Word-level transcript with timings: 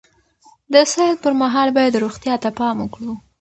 د 0.73 0.75
سیل 0.93 1.15
پر 1.23 1.33
مهال 1.41 1.69
باید 1.77 2.01
روغتیا 2.03 2.35
ته 2.43 2.49
پام 2.59 2.75
وکړو. 2.81 3.13